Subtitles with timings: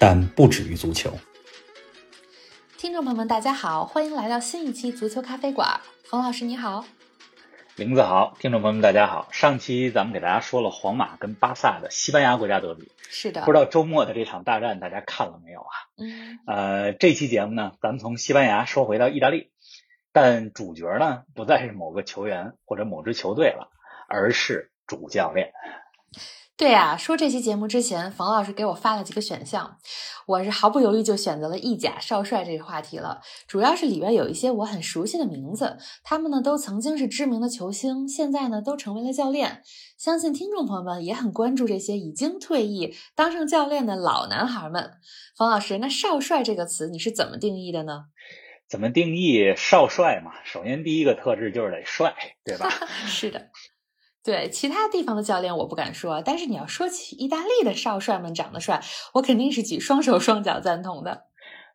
[0.00, 1.10] 但不止于足球。
[2.76, 5.80] 听众朋友们，大家好，欢迎来到新一期足球咖啡馆。
[6.04, 6.84] 冯老师你好，
[7.74, 9.28] 林子好，听众朋友们大家好。
[9.32, 15.74] 上期咱们给大家说了皇马跟巴萨的西班牙国家德比，是的，不知道周末的这场大战大家看了没有啊？
[15.96, 19.50] 嗯，呃，这期节目呢，咱们从西班牙说回到意大利，
[20.12, 23.68] 但主角呢不再是某个球员或者某支球队了，
[24.08, 25.52] 而是主教练。
[26.56, 29.78] 对呀、说这期节目之前，冯老师给我发了几个选项，
[30.26, 33.20] 我是毫不犹豫就选择了意甲少帅这个话题了。
[33.46, 39.62] 主要是里边有一些我很熟悉的名字，他们呢都曾经是知名的球星，现在呢都成为了教练。
[39.96, 44.94] 相信听众朋友们也很关注这些已经退役、当上教练的老男孩们。
[45.36, 48.06] 冯老师，那少帅这个词你是怎么定义的呢？
[48.68, 50.32] 怎么定义少帅嘛？
[50.44, 52.12] 首先第一个特质就是得帅，
[52.44, 52.68] 对吧？
[53.06, 53.48] 是的。
[54.24, 58.82] 对其他地方的教练我不敢说，但是你要说起意大利的少帅们长得帅，
[59.14, 61.24] 我肯定是举双手双脚赞同的。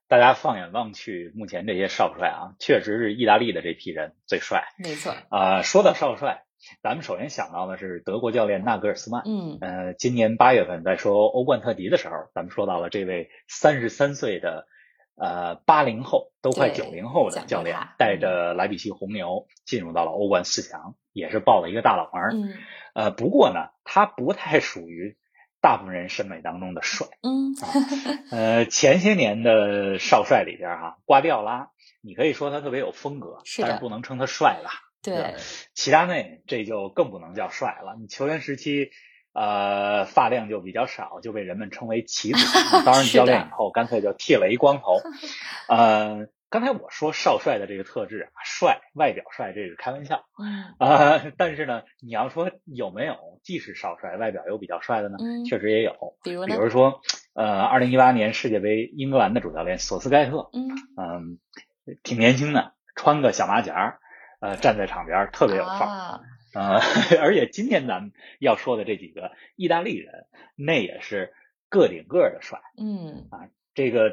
[0.07, 4.65] 大家放眼望去，目前这些少帅啊，确实是意大利的这批人最帅。
[4.77, 6.43] 没错，啊、说到少帅，
[6.83, 9.23] 咱们首先想到的是德国教练纳格尔斯曼。
[9.25, 14.67] 嗯，呃，今年八月份在说欧冠特辑的时候，咱们说到了这位三十三岁的
[15.15, 22.49] 呃八零后，都快九零后的教练，带着莱比锡红牛进入到了欧冠四强，也是爆了一个大冷门。
[22.49, 22.57] 嗯
[22.93, 25.17] 呃，不过呢，他不太属于
[25.61, 27.07] 大部分人审美当中的帅。
[27.23, 27.55] 嗯，
[28.29, 31.69] 呃，前些年的少帅里边哈、瓜迪奥拉，
[32.01, 34.71] 你可以说他特别有风格，是但是不能称他帅吧。
[35.01, 35.35] 对，
[35.73, 37.95] 齐达内这就更不能叫帅了。
[37.99, 38.91] 你球员时期，
[39.33, 42.39] 呃，发量就比较少，就被人们称为齐子。
[42.85, 45.01] 当然，教练以后干脆就剃了一光头。
[45.67, 55.17] 呃，刚才我说少帅的这个特质啊，帅，外表帅，这是开玩笑嗯啊、 但是呢，你要说有没有既是少帅，外表又比较帅的呢？
[55.19, 56.15] 嗯，确实也有。
[56.23, 56.47] 比如呢？
[56.47, 57.01] 比如说，
[57.33, 61.39] 呃，二零一八年世界杯英格兰的主教练索斯盖特，嗯，嗯，
[62.03, 63.97] 挺年轻的，穿个小马甲，
[64.39, 65.87] 呃，站在场边特别有范儿。
[65.87, 66.21] 啊，
[66.53, 66.79] 呃，
[67.21, 70.25] 而且今天咱们要说的这几个意大利人，
[70.55, 71.33] 那也是
[71.69, 72.61] 个顶个儿的帅。
[72.77, 74.09] 嗯啊这个，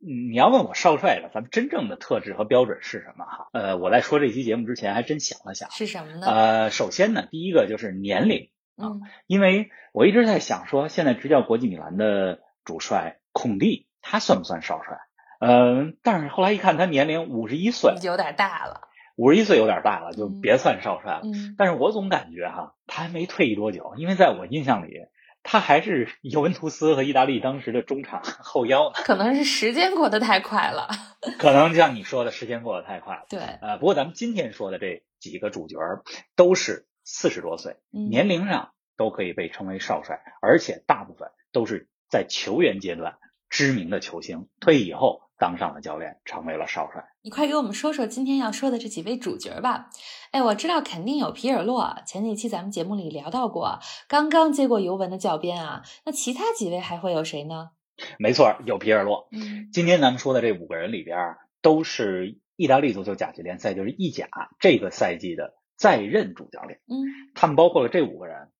[0.00, 3.48] 嗯你要问我少帅的，咱们真正的特质和标准是什么哈？
[3.52, 5.70] 呃，我在说这期节目之前还真想了想。
[5.70, 6.26] 是什么呢？
[6.26, 14.96] 呃，首先呢，第一个就是年龄，嗯因为我一直在想说，现在执教国际米兰的主帅孔蒂，他算不算少帅？
[15.40, 18.88] 呃，但是后来一看，他年龄五十一岁，有点大了。
[19.16, 21.20] 五十一岁有点大了，就嗯别算少帅了。
[21.24, 24.94] 嗯但是我总感觉哈，他还没退役多久，因为在我印象里，
[25.42, 28.94] 他还是 尤文图斯和意大利当时的中场 后腰呢。
[29.04, 30.88] 可能是时间过得太快了。
[31.38, 33.26] 可能像你说的，时间过得太快了。
[33.28, 36.02] 对，呃，不过咱们今天说的这几个主角儿
[36.36, 43.18] 都是四十多岁，嗯年龄上都可以被称为少帅，而且大部分都是在球员阶段
[43.50, 47.04] 知名的球星，退役以后当上了教练，成为了少帅。
[47.22, 49.90] 你快给我们说说今天要说的这几位主角吧。
[50.30, 55.82] 哎，我知道肯定有皮尔洛，前几期咱们节目里聊到过，刚刚接过尤文的教鞭啊。
[56.04, 57.70] 那其他几位还会有谁呢？
[58.20, 59.26] 没错，有皮尔洛。
[59.32, 64.28] 嗯今天咱们说的这五个人里边，都是意大利足球甲级联赛，就是意甲
[64.60, 66.78] 这个赛季的在任主教练。
[66.86, 67.02] 嗯
[67.34, 68.52] 他们包括了这五个人：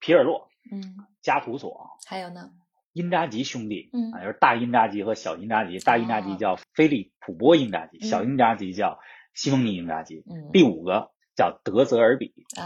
[0.00, 2.50] 皮尔洛、嗯，加图索、还有呢？
[2.92, 5.78] 因扎吉兄弟，嗯啊，就是大因扎吉和小因扎吉。
[5.78, 8.98] 大因扎吉哦叫菲利普波因扎吉，嗯小因扎吉叫
[9.34, 10.24] 西蒙尼因扎吉。
[10.30, 12.64] 嗯第五个叫德泽尔比啊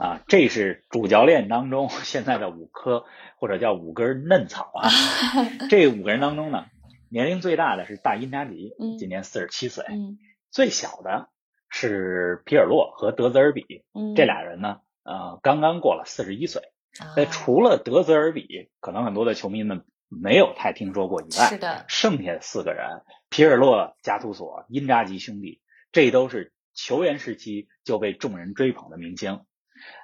[0.00, 3.04] 啊，这是主教练当中 现在的五颗
[3.38, 4.88] 或者叫五根嫩草啊。
[5.70, 6.66] 这五个人当中呢，
[7.10, 9.84] 年龄最大的是大因扎吉嗯，今年四十七岁。
[9.88, 10.18] 嗯
[10.50, 11.30] 最小的
[11.70, 16.60] 是皮尔洛和德泽尔比，嗯，这俩人呢，呃，刚刚过了四十一岁。
[16.98, 25.60] 啊那除了德泽尔比，可能很多的球迷们没有太听说过以外，是的，剩下的四个人，皮尔洛、加图索、因扎吉兄弟，
[25.90, 29.40] 这都是球员时期就被众人追捧的明星。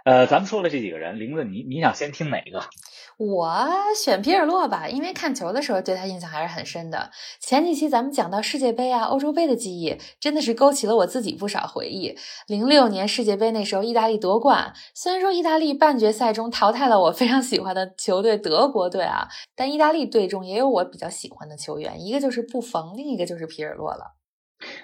[0.05, 2.63] 呃，咱们说了这几个人，玲子，你你想先听哪个？
[3.19, 3.59] 我
[3.97, 7.11] 选皮尔洛吧，因为看球的时候对他印象还是很深的。
[7.41, 12.17] 前几期咱们讲到世界杯啊、欧洲杯的记忆，真的是勾起了我自己不少回忆。
[12.47, 19.27] 零六年世界杯那时候，意大利夺冠，虽然说意大利半决赛中淘汰了我非常喜欢的球队德国队啊，
[19.57, 24.15] 但意大利队中也有我比较喜欢的球员，一个就是布冯，另一个就是皮尔洛了。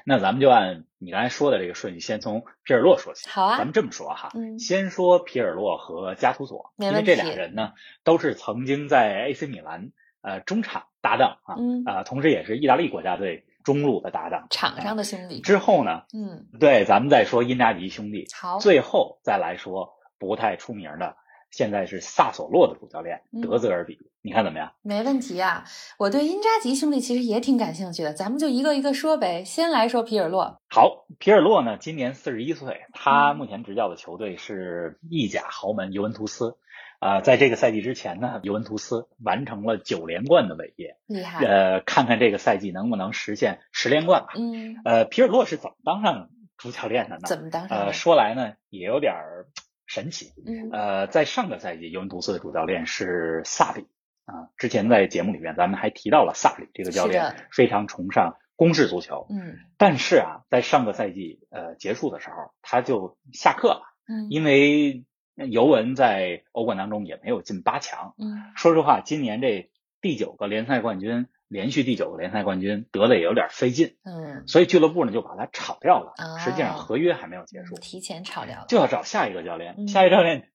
[0.05, 3.29] 那咱们就按你刚才说的这个顺序，先从皮尔洛说起。
[3.29, 7.73] 好啊，咱们这么说哈，嗯先说皮尔洛和加图索，因为这俩人呢
[8.05, 9.91] 都是曾经在 AC 米兰
[10.23, 14.47] 呃中场搭档啊，嗯啊、同时也是意大利国家队中路的搭档。
[14.51, 15.41] 场上的兄弟。
[15.41, 21.17] 之后呢，嗯，对，咱们再说因扎吉兄弟，好，最后再来说不太出名的，
[21.51, 24.73] 现在是萨索洛的主教练嗯德泽尔比，你看怎么样？
[24.81, 25.65] 没问题啊。
[25.99, 29.45] 我对因扎吉兄弟其实也挺感兴趣的，咱们就一个一个说呗。
[29.45, 36.57] 先来说皮尔洛，好，皮尔洛呢，今年四十一岁，他嗯目前执教的球队是意甲豪门尤文图斯。
[37.01, 40.97] 啊、在这个赛季之前呢，尤文图斯完成了九连冠的伟业。
[41.07, 41.45] 厉害。
[41.45, 44.29] 呃，看看这个赛季能不能实现十连冠吧。
[44.37, 47.23] 嗯，呃，皮尔洛是怎么当上主教练的呢？
[47.27, 49.49] 怎么当上呃，说来呢也有点儿
[49.85, 50.33] 神奇。
[50.47, 53.87] 嗯呃，在上个赛季，尤文图斯的主教练是萨里
[54.25, 54.49] 啊。
[54.57, 65.05] 之前在节目里面咱们还提到了萨里这个教练非常崇尚攻势足球，嗯但是啊，在上个赛季呃结束的时候，他就下课了，嗯因为
[65.35, 68.15] 尤文在欧冠当中也没有进八强。
[68.19, 76.13] 嗯说实话，今年这第九个联赛冠军，连续第九个联赛冠军得的也有点费劲，嗯，所以俱乐部呢就把他炒掉了。
[76.17, 78.67] 啊实际上合约还没有结束，提前炒掉了。
[78.69, 79.75] 就要找下一个教练。
[79.79, 80.49] 嗯下一个教练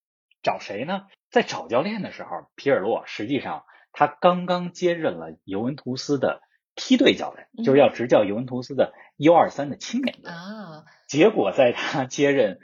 [0.43, 1.03] 找谁呢？
[1.31, 6.41] 在找教练的时候，皮尔洛实际上他刚刚接任了尤文图斯的
[6.75, 10.31] 梯队教练，嗯就是要执教尤文图斯的 U 二三的青年队。
[10.31, 12.59] 啊，结果在他 接任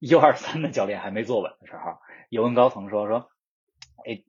[0.00, 1.98] U 二三的教练还没坐稳的时候，
[2.28, 3.30] 尤文高层说说，
[4.06, 4.22] 哎，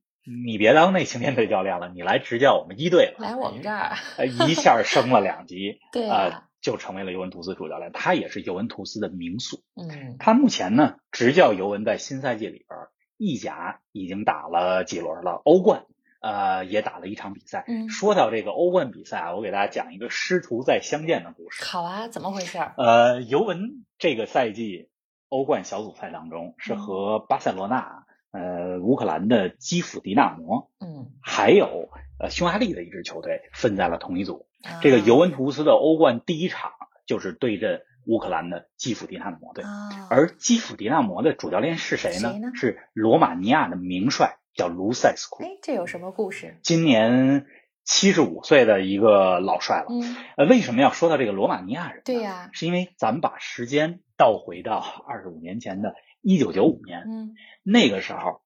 [0.46, 3.16] 你别当那青年队教练了，你来执教我们一队了。
[3.20, 3.96] 来我们这儿。
[4.18, 7.92] 呃，一下升了两级， 对呃啊，，就成为了尤文图斯主教练。
[7.94, 9.64] 他也是尤文图斯的名宿。
[9.76, 12.80] 嗯他目前呢，执教尤文在新赛季里边，
[13.22, 15.86] 意甲已经打了几轮了，欧冠
[16.22, 17.66] 呃也打了一场比赛。
[17.68, 21.64] 嗯说到这个欧冠比赛啊，我给大家讲一个师徒再相见的故事。
[21.64, 22.74] 好啊，怎么回事儿？
[22.78, 24.90] 呃，尤文这个赛季
[25.30, 31.90] 欧冠小组赛当中是和巴塞罗那、呃乌克兰的基辅迪纳摩，嗯，还有
[32.20, 34.48] 呃匈牙利的一支球队分在了同一组。
[34.64, 36.72] 啊这个尤文图斯的欧冠第一场
[37.06, 42.32] 就是对阵乌克兰的基辅迪纳摩队，啊，而基辅迪纳摩的主教练是谁呢？
[42.32, 46.58] 谁呢是罗马尼亚的名帅，叫卢塞斯库，哎，这有什么故事？
[46.64, 47.46] 今年
[47.84, 49.88] 七十五岁的一个老帅了。
[49.90, 52.02] 嗯，呃，为什么要说到这个罗马尼亚人呢？
[52.06, 54.78] 对呀是因为咱们把时间倒回到
[55.08, 58.42] 二十五年前的一九九五年，嗯那个时候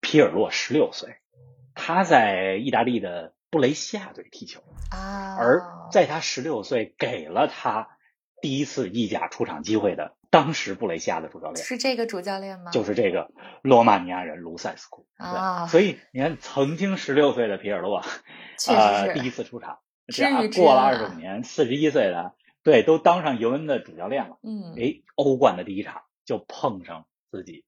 [0.00, 1.16] 皮尔洛十六岁，
[1.74, 7.88] 他在意大利的布雷西亚队踢球，啊，而在他十六岁给了他
[8.40, 12.70] 第一次意甲出场机会的，当时布雷西亚的主教练是这个主教练吗？
[12.70, 13.30] 就是这个
[13.62, 15.06] 罗马尼亚人卢塞斯库。
[15.16, 18.02] 啊对所以你看，曾经十六岁的皮尔洛，
[18.58, 19.78] 确呃，第一次出场，
[20.56, 24.38] 过了二十五年，四十一岁的，对，都当上尤文的主教练了。
[24.42, 27.64] 嗯，哎，欧冠的第一场就碰上自己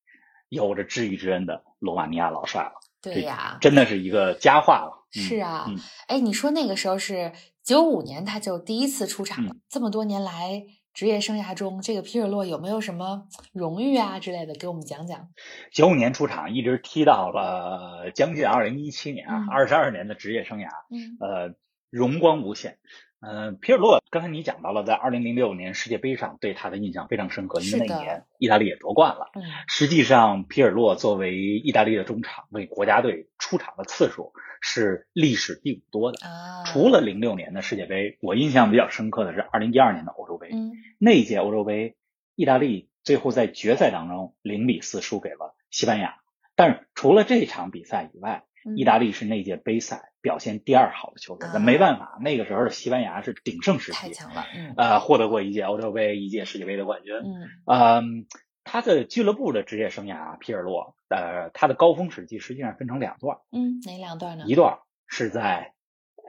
[0.48, 2.72] 有着知遇之恩的罗马尼亚老帅了，
[3.02, 4.98] 对呀，真的是一个佳话了。
[4.98, 5.78] 嗯是啊嗯，
[6.08, 7.32] 哎，你说那个时候是
[7.64, 9.56] 九五年，他就第一次出场嗯了。
[9.68, 15.28] 这么多年来职业生涯中，这个皮尔洛有没有什么荣誉啊之类的，给我们讲讲？
[15.72, 21.54] 九五年出场，一直踢到了将近二零一七年二十二年的职业生涯，嗯呃，
[21.90, 22.78] 荣光无限。
[23.20, 29.30] 呃，皮尔洛刚才你讲到了，在二零零六年世界杯上对他的印象非常深刻，因为那一年意大利也夺冠了。
[29.36, 36.26] 嗯实际上，皮尔洛作为意大利的中场，为国家队出场的次数是历史第五多的。
[36.26, 40.48] 啊，除了零六年的世界杯，我印象比较深刻的是二零一二年的欧洲杯。
[40.52, 41.96] 嗯那一届欧洲杯，
[42.36, 46.14] 意大利最后在决赛当中零比四输给了西班牙。
[46.54, 51.48] 但是除了这场比赛以外，嗯意大利是那届杯赛表现第二好的球队。
[51.48, 57.12] 啊那没办法，那个时候的西班牙是鼎盛时期，太强了，嗯呃，获得过一届欧洲杯、一届世界杯的冠军。
[57.16, 58.26] 嗯嗯，
[58.64, 64.44] 他的俱乐部的职业生涯啊，皮尔洛，呃，他的高峰时期实际上分成两段，嗯，哪两段呢？
[64.46, 65.72] 一段是在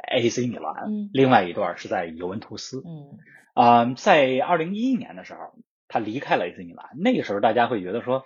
[0.09, 2.83] AC 米兰，嗯另外一段是在尤文图斯。
[2.85, 3.17] 嗯
[3.53, 5.53] 啊、在二零一一年的时候，
[5.87, 6.87] 他离开了 AC 米兰。
[6.97, 8.23] 那个时候，大家会觉得说，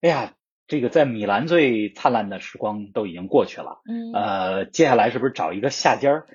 [0.00, 0.34] 哎呀，
[0.68, 6.26] 这个在米兰最灿烂的时光都已经过去了，嗯呃，接下来是不是找一个下家儿，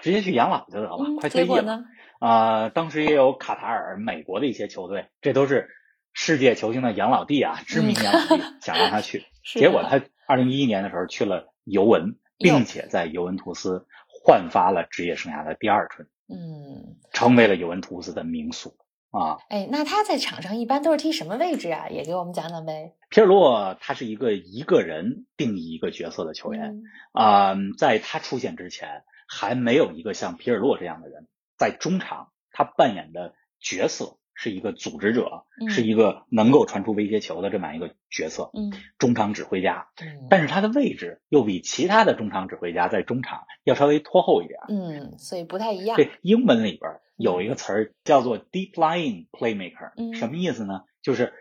[0.00, 1.84] 直接去养老就得了，嗯，快退役了？
[2.20, 5.68] 啊、当时也有卡塔尔、美国的一些球队，这都是
[6.12, 13.86] 世界球星的养老地啊，知名养老地，想让他去， 结果他二零一一年的时候去了尤文，并且在尤文图斯
[14.24, 18.76] 焕发了职业生涯的第二春，嗯，成为了尤文图斯的名宿
[19.10, 19.38] 啊。
[19.48, 21.88] 哎，那他在场上一般都是踢什么位置啊？
[21.88, 22.94] 也给我们讲讲呗。
[23.10, 26.82] 皮尔洛他是一个一个人定义一个角色的球员
[27.14, 31.26] 嗯啊、在他出现之前，还没有一个像皮尔洛这样的人
[31.58, 39.88] 在中场，他扮演的角色是一个组织者，嗯是一个能够传出威胁球的这么样一个角色，嗯中场指挥家。
[40.00, 44.58] 嗯，但是他的位置又比其他的中场指挥家在中场要稍微拖后一点。
[44.68, 45.96] 嗯，所以不太一样。
[45.96, 50.82] 对英文里边有一个词儿叫做 deep lying playmaker，、嗯什么意思呢？
[51.02, 51.32] 就是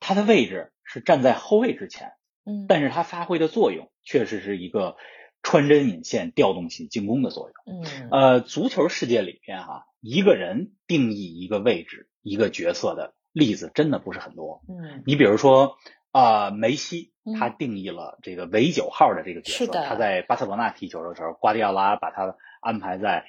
[0.00, 2.12] 他的位置是站在后卫之前，
[2.44, 4.96] 嗯，但是他发挥的作用确实是一个
[5.42, 7.82] 穿针引线、调动起进攻的作用。
[7.82, 14.62] 嗯呃，足球世界里边哈、一个人定义一个位置、一个角色的例子真的不是很多。
[14.68, 15.76] 嗯你比如说，
[16.12, 19.72] 啊，梅西嗯他定义了这个围九号的这个角色。
[19.72, 23.24] 他在巴塞罗那踢球的时候，瓜迪奥拉把他安排在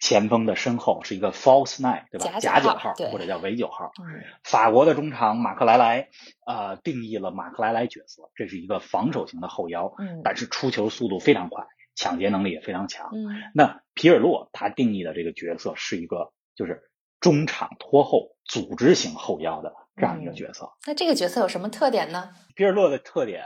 [0.00, 2.38] 前锋的身后，是一个 false nine，对吧？
[2.38, 3.92] 假假九九号或者叫围九号。
[3.98, 6.08] 嗯法国的中场马克莱莱，
[6.46, 13.08] 呃，定义了马克莱莱角色，这是一个防守型的后腰，嗯但是出球速度非常快，抢劫能力也非常强。
[13.14, 13.24] 嗯
[13.54, 16.82] 那皮尔洛他定义的这个角色是一个就是
[17.24, 20.70] 中场拖后、组织型后腰的这样一个嗯角色。
[20.86, 22.34] 那这个角色有什么特点呢？
[22.54, 23.42] 皮尔洛的特点，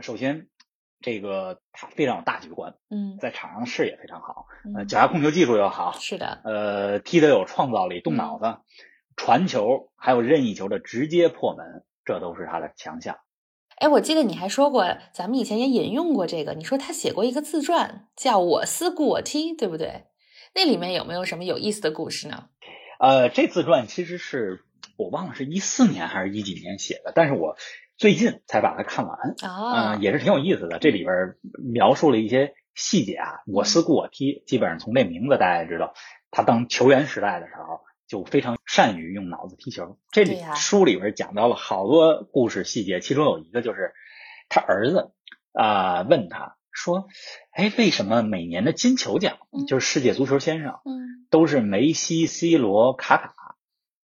[0.00, 0.48] 首先
[1.00, 4.44] 这个他非常有大局观，嗯在场上视野非常好，
[4.76, 8.58] 呃，嗯脚下控球技术又好，是的，呃，踢得有创造力，动脑子，
[9.16, 13.16] 传球还有任意球的直接破门，这都是他的强项。
[13.78, 20.08] 哎，我记得你还说过，咱们以前也引用过这个，你说他写过一个自传，叫《我思故我踢》，对不对？
[20.54, 22.50] 那里面有没有什么有意思的故事呢？
[23.02, 24.64] 呃，这自传其实是
[24.96, 27.56] 我忘了是一四年还是一几年写的，但是我
[27.96, 29.34] 最近才把它看完。
[29.42, 30.78] 啊，嗯，也是挺有意思的。
[30.78, 31.34] 这里边
[31.72, 33.40] 描述了一些细节啊。
[33.48, 35.94] 我思故我踢，基本上从这名字大家也知道，
[36.30, 39.98] 他当球员时代的时候就非常善于用脑子踢球。
[40.12, 43.94] 这里书里边讲到了好多故事细节，其中有一个就是
[44.48, 45.10] 他儿子
[45.52, 47.08] 啊、问他说
[47.52, 49.66] ：“哎，为什么每年的金球奖嗯。
[49.66, 51.26] 就是世界足球先生嗯。
[51.30, 53.34] 都是梅西、C 罗、卡卡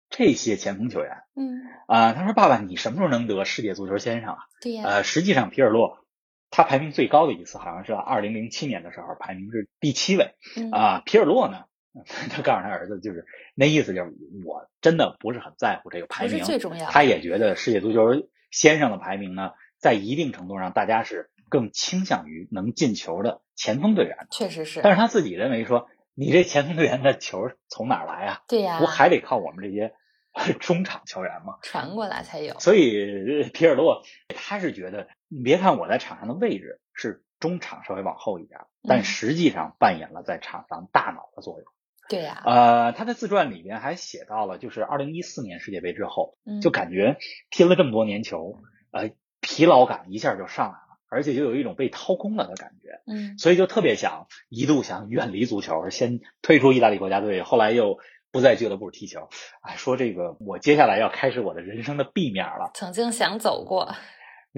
[0.10, 6.06] 这些前锋球员嗯，啊、他说：“爸爸，你什么时候能得世界足球先生啊？”对呀，呃，实际上皮尔洛
[6.50, 10.70] 他排名最高的一次好像是二零零七年的时候，排名是第七位嗯。
[10.72, 11.63] 啊、皮尔洛呢，
[12.30, 13.25] 他告诉他儿子，就是
[13.56, 14.12] 那意思就是
[14.46, 28.41] 我真的不是很在乎这个排名，最重要，他也觉得世界足球先生的排名呢，在一定程度上大家是更倾向于能进球的前锋队员，确实是，但是他自己认为说，你这前锋队员的球从哪儿来啊？
[28.48, 29.93] 对呀，不还得靠我们这些
[30.62, 31.58] 中场球员吗？
[31.62, 41.65] 传过来才有，所以皮尔洛他是觉得，你别看我在场上的位置是中场稍微往后一点，但嗯实际上扮演了在场上大脑的作用。
[42.08, 47.17] 对呀，呃，他的自传里边还写到了，就是二零一四年世界杯之后，嗯就感觉
[47.50, 48.58] 踢了这么多年球，
[48.91, 58.00] 呃，疲劳感一下就上来了，而且就有一种被掏空了的感觉，嗯所以就特别想一度想远离足球，先退出意大利国家队，后来又
[58.32, 59.27] 不在俱乐部踢球。
[59.62, 62.72] 哎，说这个我接下来要开始我的人生的 B 面了。
[62.74, 63.94] 曾经想走过，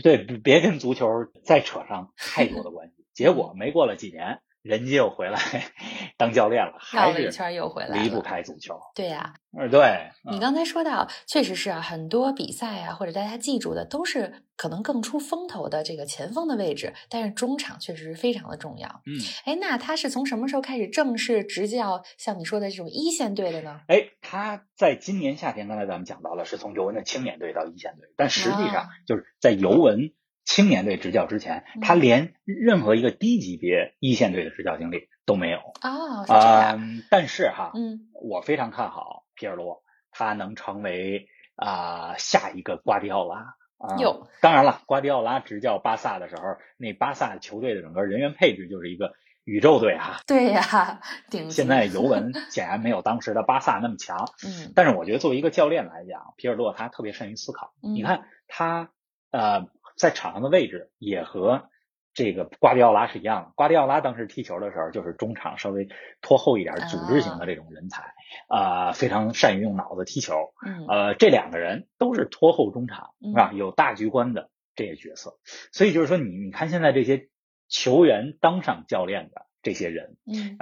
[0.04, 1.08] 对，别别跟足球
[1.44, 3.04] 再扯上太多的关系。
[3.16, 5.40] 结果没过了几年，人家又回来
[6.18, 8.22] 当教练了，绕还是了一圈又回来离不。
[8.22, 8.80] 开足球。
[8.96, 9.82] 对呀，嗯，对，
[10.26, 18.88] 嗯你刚才说到，确实是啊，很多比赛啊，或者大家记住的都是可能更出风头的这个前锋的位置，但是中场确实是非常的重要。
[19.06, 23.82] 嗯，哎，那他是从什么时候开始正式执教像你说的这种一线队的呢？
[23.90, 30.14] 哎，他在今年夏天，刚才咱们讲到了，是从尤文的青年队到一线队，但实际上啊就是在尤文
[30.46, 35.60] 青年队执教之前，嗯他连任何一个低级别一线队的执教经历都没有。
[35.82, 36.26] 啊、
[36.72, 37.02] 样。
[37.10, 43.56] 但是哈，嗯我非常看好皮尔洛，他能成为啊、下一个瓜迪奥拉。
[43.78, 49.12] 啊、哟当然了，瓜迪奥拉执教巴萨的时候，那巴萨球队的整个人员配置就是一个
[49.44, 50.22] 宇宙队哈。
[50.26, 57.74] 对呀，顶现在尤文显然没有当时的巴萨那么强，嗯但是我觉得作为一个教练来讲，皮尔洛他特别善于思考。
[57.84, 58.90] 嗯你看他
[59.32, 61.70] 呃在场上的位置也和
[62.14, 63.52] 这个瓜迪奥拉是一样的。
[63.56, 65.88] 瓜迪奥拉当时踢球的时候就是中场稍微
[66.22, 68.14] 拖后一点、啊组织型的这种人才，
[68.48, 70.54] 啊、非常善于用脑子踢球。
[70.66, 73.52] 嗯呃，这两个人都是拖后中场，嗯是吧？
[73.54, 75.40] 有大局观的这些角色。
[75.72, 77.30] 所以就是说你，你看现在这些
[77.68, 80.18] 球员当上教练的这些人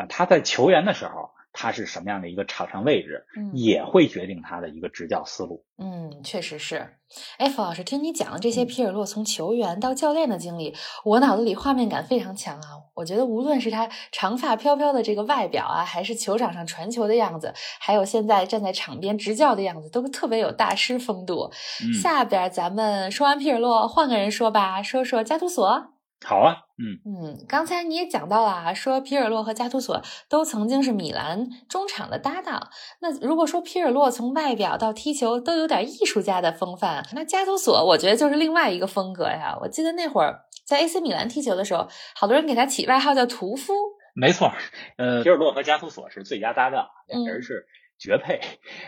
[0.07, 5.63] 他在球员的时候他是什么样的一个场上位置，嗯也会决定他的一个执教思路。
[5.77, 6.97] 嗯，确实是。
[7.37, 12.79] 哎，冯老师，听你讲的这嗯些皮尔洛从球员到教练的经历，我脑子里画面感非常强啊。
[12.93, 21.51] 我觉得无论是他长发飘飘的这个外表啊，还是球场上传球的样子，还有现在站在场边执教的样子，都特别有大师风度。
[21.83, 25.91] 嗯，下边咱们说完皮尔洛，换个人说吧，说说加图索。
[26.23, 29.99] 好啊，嗯嗯，刚才你也讲到了啊，说皮尔洛和加图索
[30.29, 32.69] 都曾经是米兰中场的搭档。
[32.99, 39.57] 那如果说皮尔洛从外表到踢球都有点艺术家的风范，那加图索我觉得就是另外一个风格呀。
[39.61, 43.73] 我记得那会儿在 AC 米兰踢球的时候，好多人给他起外号叫屠夫。
[44.13, 44.51] 没错，
[44.97, 47.65] 呃，皮尔洛和加图索是最佳搭档，两嗯人是
[48.01, 48.41] 绝配。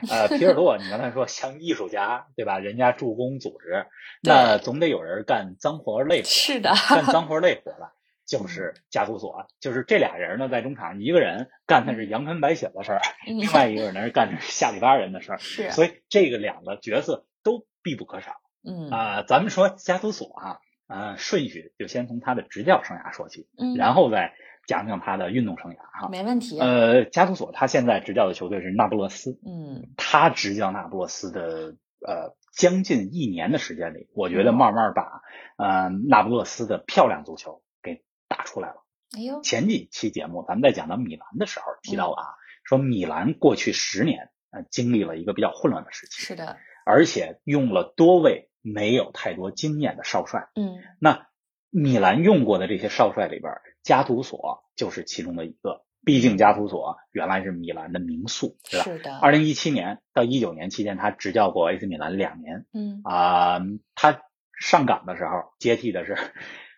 [0.09, 2.57] 呃，皮尔洛，你刚才说像艺术家，对吧？
[2.57, 3.85] 人家助攻组织，
[4.23, 7.91] 那总得有人干脏活累活，是的，干脏活累活的。
[8.25, 24.33] 就是加图索，就是这俩人呢，在中场，一个人干的是阳春白雪的事儿，嗯另外一个人呢是干的是 下里巴人的事儿，是，所以这个两个角色都必不可少嗯啊、咱们说加图索啊，呃，顺序就先从他的执教生涯说起，嗯，然后再
[24.67, 26.09] 讲讲他的运动生涯哈。
[26.09, 26.59] 没问题。
[26.59, 35.21] 呃，加图索他现在执教的球队是那不勒斯，嗯他执教那不勒斯的呃将近一年的时间里，我觉得慢慢把
[35.57, 38.75] 呃那不勒斯的漂亮足球给打出来了。
[39.17, 42.23] 哎呦，前几期节目咱们在讲到米兰的时候提到了啊，
[42.63, 50.49] 说米兰过去十年呃经历了一个比较混乱的时期，是的，而且用了多位没有太多经验的少帅。
[50.55, 51.27] 嗯那
[51.69, 53.51] 米兰用过的这些少帅里边，
[53.83, 55.83] 加图索就是其中的一个。
[56.05, 58.83] 毕竟加图索原来是米兰的名宿，是吧？
[58.83, 63.61] 是的，二零一七年到一九年期间，他执教过 AC 米兰两年嗯啊、
[63.95, 64.21] 他
[64.59, 66.17] 上岗的时候接替的是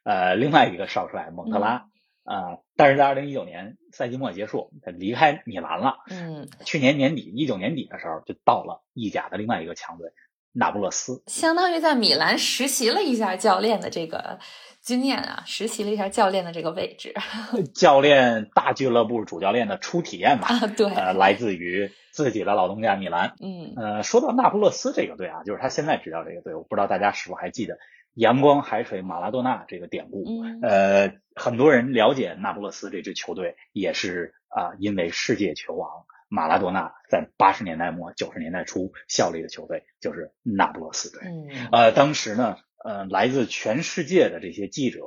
[0.04, 1.88] 呃另外一个少帅蒙特拉
[2.24, 5.98] 啊、但是在二零一九年赛季末结束，他离开米兰了。
[6.10, 10.12] 嗯，去年年底一九年底的时候，就到了意甲的另外一个强队
[10.56, 11.22] 那不勒斯。
[11.28, 14.40] 相当于在米兰实习了一下教练的这个
[14.82, 17.14] 经验啊，实习了一下教练的这个位置
[17.76, 23.34] 教练大俱乐部主教练的初体验吧，啊，对，呃，来自于自己的老东家米兰。
[23.42, 27.78] 嗯呃，说到那不勒斯这个队啊，就是他现在执教这个队，我不知道大家是否还记得
[28.14, 30.24] “阳光海水马拉多纳”这个典故。
[30.28, 35.90] 嗯呃，很多人了解那不勒斯这支球队，也是啊、因为世界球王
[36.28, 41.22] 马拉多纳在八十年代末九十年代初效力的球队就是那不勒斯队。
[41.24, 45.02] 嗯呃，当时呢，呃，来自全世界的这些记者，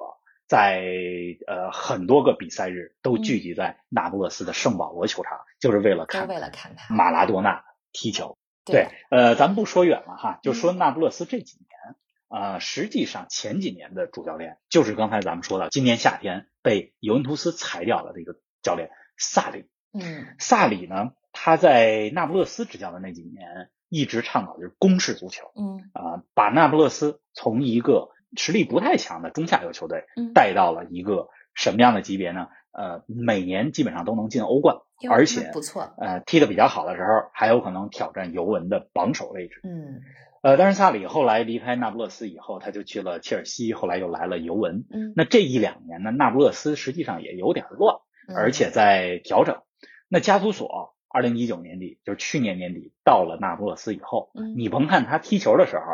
[0.47, 0.83] 在
[1.47, 8.39] 呃很多个比赛日都聚集在那不勒斯的圣保罗球场，就是为了看为了看他，马拉多纳踢球。
[8.65, 11.97] 对，呃，咱们不说远了哈，就嗯说那不勒斯这几年，
[12.29, 19.67] 呃，实际上前几年的主教练就是刚才咱们说的，今年夏天被尤文图斯裁掉了的一个教练萨里。
[20.01, 25.51] 嗯萨里呢，他在那不勒斯执教的那几年，一直倡导就是攻势足球。
[25.57, 32.49] 嗯啊、把那不勒斯从一个实力不太强的中下游球队嗯，带到了一个什么样的级别呢？
[32.71, 34.77] 呃，每年基本上都能进欧冠，
[35.11, 39.61] 而且不错，呃，踢得比较好的时候，还有可能挑战尤文的榜首位置。
[39.65, 40.01] 嗯
[40.41, 44.85] 呃，但是萨里后来离开那不勒斯以后，他就去了切尔西，后来又来了尤文。
[44.91, 47.97] 嗯，那这一两年呢，那不勒斯实际上也有点乱，
[48.29, 49.63] 嗯而且在调整。
[50.09, 55.85] 那加图索二零一九年底，就是去年年底到了那不勒斯以后，嗯你甭看他踢球的时候，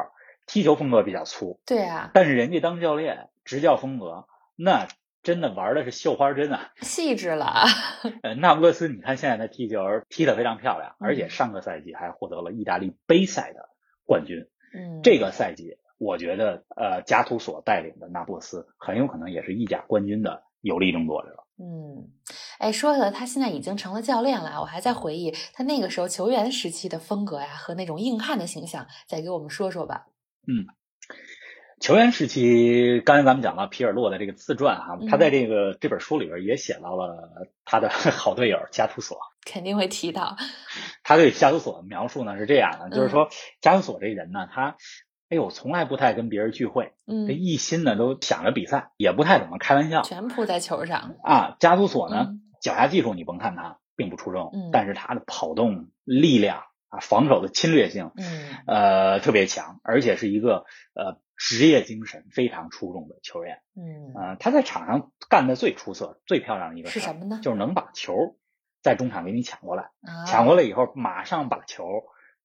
[0.47, 4.89] 踢球风格比较粗，对啊，但是人家当教练执教风格，那
[5.23, 6.73] 真的玩的是绣花针啊！
[6.83, 7.65] 细致了，
[8.23, 13.71] 呃，那不勒斯，你看现在他踢球踢得非常漂亮，嗯而且上个赛季还获得了意大利杯赛的
[14.05, 14.47] 冠军。
[14.77, 21.45] 嗯，这个赛季，我觉得呃，加图索带领的那不勒斯很有可能也是意甲冠军的有力争夺者。
[21.57, 22.11] 嗯，
[22.59, 30.07] 哎，说的他现在已经成了教练了，我还在回忆他那个时候球员时期的风格呀，和那种硬汉的形象，再给我们说说吧。
[30.47, 30.67] 嗯
[31.81, 39.19] 球员时期，刚才咱们讲了皮尔洛的这个自传哈、嗯他在这个这本书里边也写到了他的 好队友加图索。
[39.45, 40.37] 肯定会提到，
[41.03, 43.29] 他对加图索的描述呢是这样的，就是嗯说
[43.61, 44.77] 加图索这人呢，他
[45.29, 51.57] 哎呦从来不太跟别人聚会，这嗯，一心呢都想着比赛，也不太怎么开玩笑全扑在球上，啊。
[51.59, 63.59] 加图索呢嗯，脚下技术你甭看他并不出众，嗯但是他的跑动力量啊，防守的侵略性，嗯呃特别强，而且是一个呃职业精神非常出众的球员。
[63.77, 67.39] 嗯，呃，他在场上干的最出色、最漂亮的一个事是什么呢？
[67.43, 68.15] 就是能把球
[68.83, 71.85] 在中场给你抢过来，啊，抢过来以后马上把球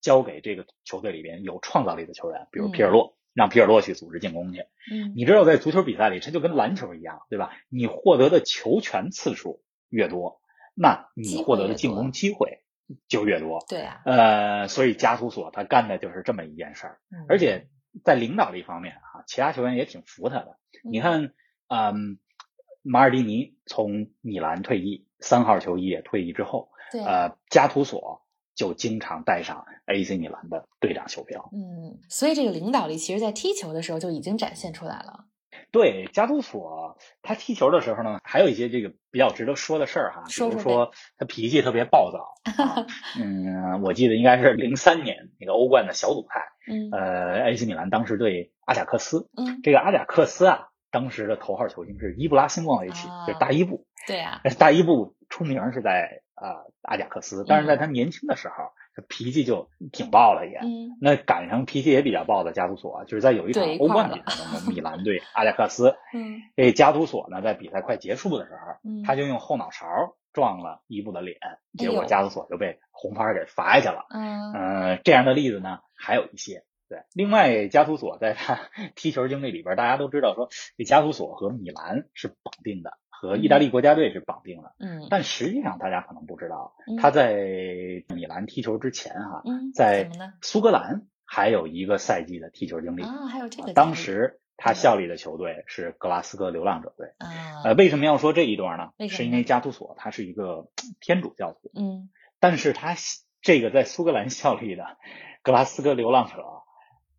[0.01, 4.59] 交给这个球队里边有创造力的球员，比如嗯皮尔洛，让皮尔洛去组织进攻去。
[4.91, 7.51] 嗯你知道，在足球比赛里，这就跟篮球一样，对吧？
[7.69, 10.41] 你获得的球权次数越多，
[10.73, 12.63] 那你获得的进攻机会
[13.07, 13.63] 就越多。
[13.67, 17.67] 对啊，呃，所以加图索他干的就是这么一件事儿，嗯而且
[18.03, 20.57] 在领导力方面啊，其他球员也挺服他的。
[20.83, 21.33] 你看，
[21.67, 22.19] 嗯，
[22.81, 28.25] 马尔蒂尼从米兰退役，三号球衣也退役之后，对，呃，加图索
[28.55, 31.49] 就经常带上 AC 米兰的队长袖标。
[31.51, 35.25] 嗯，所以这个领导力其实在踢球的时候就已经展现出来了。
[35.71, 42.33] 对，加图索他踢球的时候呢，还有一些这个比较值得说的事儿哈，比如说他脾气特别暴躁。
[42.63, 42.85] 啊、
[43.19, 53.85] 嗯，我记得应该是零三年那个欧冠的小组赛，嗯呃，AC 米兰当时对阿贾克斯，嗯，这个阿贾克斯啊，当时的头号球星是伊布拉辛莫维奇，啊就是大伊布。
[54.07, 60.57] 对啊，大伊布出名是在呃阿贾克斯，但是在他年轻的时候，他脾气就挺爆了也。
[60.59, 60.97] 嗯。
[60.99, 64.17] 那赶上脾气也比较爆的加图索，就是在有一场欧冠了。
[64.17, 66.41] 比赛当中，米兰对阿贾克斯， 嗯。
[66.55, 69.85] 这加图索呢在比赛快结束的时候，嗯，他就用后脑勺
[70.33, 71.37] 撞了伊布的脸，
[71.77, 74.05] 结果加图索就被红牌给罚下去了。
[74.09, 74.53] 嗯。
[74.53, 76.63] 呃，这样的例子呢还有一些。
[76.89, 78.61] 对，另外加图索在他
[78.95, 84.73] 踢球经历里边，大家都知道说，这加图索和米兰是绑定的，和意大利国家队是绑定的。
[84.79, 87.35] 嗯但实际上大家可能不知道嗯，他在
[88.15, 90.09] 米兰踢球之前哈、嗯，在？
[90.41, 93.03] 苏格兰还有一个赛季的踢球经历。
[93.03, 97.09] 啊，还有这个当时他效力的球队是格拉斯哥流浪者队。
[97.17, 97.27] 啊，
[97.65, 98.91] 呃，为什么要说这一段呢？
[98.97, 100.69] 为是因为加图索他是一个
[101.01, 102.95] 天主教徒，嗯但是他
[103.41, 104.85] 这个在苏格兰 效力的
[105.43, 106.35] 格拉斯哥流浪者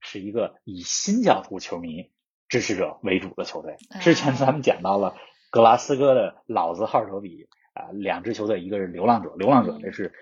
[0.01, 2.11] 是一个以新教徒球迷
[2.49, 3.77] 支持者为主的球队。
[4.01, 5.15] 之前咱们讲到了
[5.51, 10.13] 格拉斯哥的老字号手比啊、两支球队，一个是流浪者，流浪者这是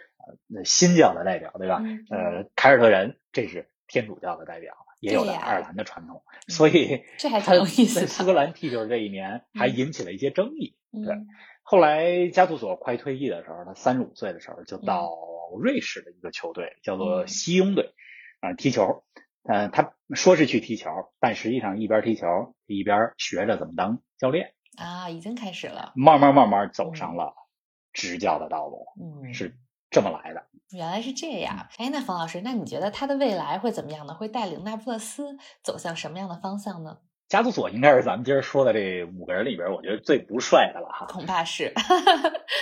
[0.54, 1.80] 呃新教的代表，对吧？
[1.82, 10.76] 嗯呃，凯尔特人这是天主教的代表，也有爱尔兰的传统，嗯所以这还挺有意思苏格兰踢球这一年还嗯引起了一些争议。
[10.92, 11.26] 对嗯
[11.62, 15.10] 后来加图索快退役的时候，他三十五岁的时候就到
[15.52, 17.92] 嗯瑞士的一个球队，叫做西庸队，
[18.40, 19.04] 啊、踢球。
[19.42, 25.92] 呃，他说是去踢球，但实际上一边踢球一边学着怎么当教练，啊，已经开始了。
[25.94, 27.34] 慢慢慢慢走上了
[27.92, 29.58] 执教的道路，嗯，是
[29.90, 30.44] 这么来的。
[30.70, 31.68] 原来是这样。
[31.78, 34.14] 哎，那冯老师，那你觉得他的未来会怎么样呢？
[34.14, 36.98] 会带领那不勒斯走向什么样的方向呢？
[37.28, 41.06] 加图索应该是咱们今儿说的这五个人里边，我觉得最不帅的了哈。
[41.06, 41.72] 恐怕是。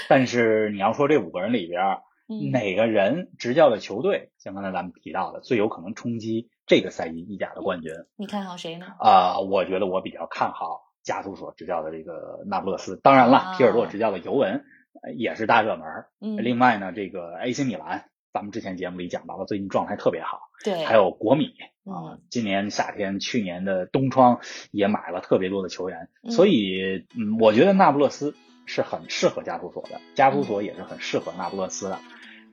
[0.08, 1.80] 但是你要说这五个人里边，
[2.28, 8.86] 嗯哪个人执教的球队，像刚才咱们提到的，最有可能冲击这个赛季意甲的冠军你看好谁呢？
[8.98, 13.00] 啊、我觉得我比较看好加图索执教的这个那不勒斯。
[13.02, 14.64] 当然了，啊皮尔洛执教的尤文
[15.02, 15.86] 呃也是大热门。
[16.20, 20.40] 嗯，另外呢，这个 AC 米兰，咱们之前节目里讲到了，最近状态特别好。
[20.64, 21.46] 对，还有国米
[21.84, 24.40] 啊嗯，今年夏天、去年的冬窗
[24.72, 28.34] 也买了特别多的球员，嗯所以嗯，我觉得那不勒斯
[28.66, 32.00] 是很适合加图索的，加图索也是很适合那不勒斯的。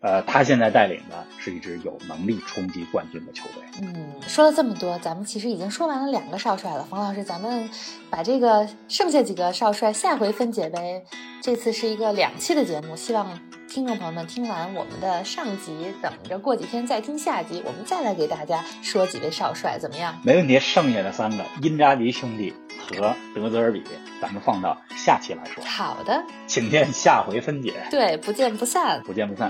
[0.03, 3.63] 呃，他现在带领的是一支有能力冲击冠军的球队。
[3.81, 6.85] 嗯，说了这么多，咱们其实已经说完了两个少帅了。
[6.89, 7.69] 冯老师，咱们
[8.09, 11.03] 把这个剩下几个少帅下回分解呗。
[11.41, 13.39] 这次是一个两期的节目，希望
[13.69, 20.19] 听众朋友们听完我们的上集，等着过几天再听下集，我们再来给大家说几位少帅，怎么样？
[20.23, 23.81] 没问题，剩下的三个因扎吉兄弟和德泽尔比，
[24.21, 29.01] 咱们放到下期来说，好的，请见下回分解，对，不见不散。
[29.03, 29.49] 不见不散。